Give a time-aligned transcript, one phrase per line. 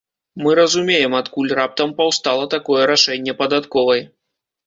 [0.43, 4.01] Мы разумеем, адкуль раптам паўстала такое рашэнне падатковай.